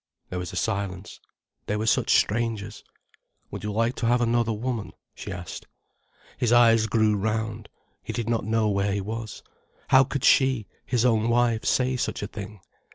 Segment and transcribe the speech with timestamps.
[0.31, 1.19] There was a silence.
[1.67, 2.83] They were such strangers.
[3.51, 5.67] "Would you like to have another woman?" she asked.
[6.39, 7.69] His eyes grew round,
[8.01, 9.43] he did not know where he was.
[9.89, 12.61] How could she, his own wife, say such a thing?